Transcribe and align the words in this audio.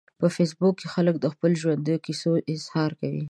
په 0.19 0.27
فېسبوک 0.35 0.75
کې 0.79 0.87
خلک 0.93 1.15
د 1.19 1.25
خپلو 1.33 1.55
ژوندیو 1.63 2.03
کیسو 2.05 2.31
اظهار 2.53 2.91
کوي 2.99 3.19